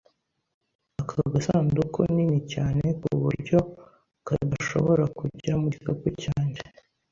[1.01, 3.59] Aka gasanduku nini cyane kuburyo
[4.27, 6.61] kadashobora kujya mu gikapu cyanjye.